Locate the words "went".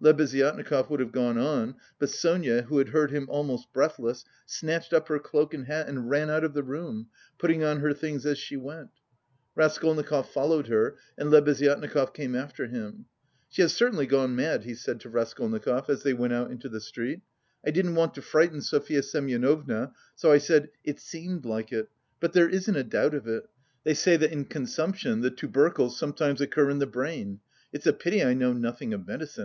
8.56-8.90, 16.14-16.32